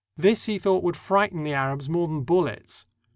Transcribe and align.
This 0.17 0.47
he 0.47 0.57
thought 0.57 0.81
would 0.83 0.97
frighten 0.97 1.43
the 1.43 1.53
Arabs 1.53 1.87
more 1.87 2.07
than 2.07 2.23
bullets. 2.23 2.87